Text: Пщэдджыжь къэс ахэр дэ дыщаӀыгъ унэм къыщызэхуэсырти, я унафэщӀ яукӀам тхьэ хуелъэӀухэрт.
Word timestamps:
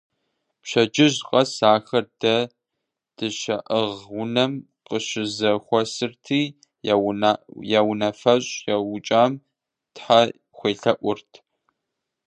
Пщэдджыжь 0.61 1.19
къэс 1.29 1.53
ахэр 1.73 2.05
дэ 2.21 2.35
дыщаӀыгъ 3.15 4.03
унэм 4.21 4.53
къыщызэхуэсырти, 4.87 6.41
я 7.77 7.81
унафэщӀ 7.89 8.53
яукӀам 8.75 9.31
тхьэ 9.95 10.19
хуелъэӀухэрт. 10.57 11.31